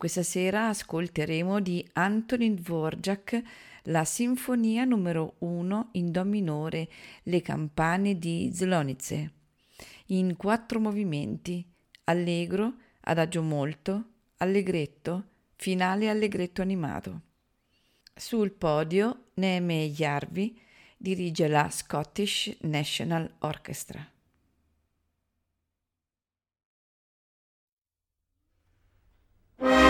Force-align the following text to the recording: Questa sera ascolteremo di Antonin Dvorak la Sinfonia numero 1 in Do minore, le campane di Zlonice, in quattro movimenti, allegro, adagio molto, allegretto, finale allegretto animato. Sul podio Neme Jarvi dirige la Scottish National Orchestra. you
Questa 0.00 0.22
sera 0.22 0.68
ascolteremo 0.68 1.60
di 1.60 1.86
Antonin 1.92 2.54
Dvorak 2.54 3.42
la 3.82 4.06
Sinfonia 4.06 4.84
numero 4.86 5.34
1 5.40 5.90
in 5.92 6.10
Do 6.10 6.24
minore, 6.24 6.88
le 7.24 7.42
campane 7.42 8.18
di 8.18 8.50
Zlonice, 8.50 9.32
in 10.06 10.36
quattro 10.36 10.80
movimenti, 10.80 11.62
allegro, 12.04 12.76
adagio 13.00 13.42
molto, 13.42 14.04
allegretto, 14.38 15.24
finale 15.56 16.08
allegretto 16.08 16.62
animato. 16.62 17.20
Sul 18.14 18.52
podio 18.52 19.24
Neme 19.34 19.90
Jarvi 19.90 20.58
dirige 20.96 21.46
la 21.46 21.68
Scottish 21.68 22.56
National 22.62 23.30
Orchestra. 23.40 24.10
you 29.62 29.89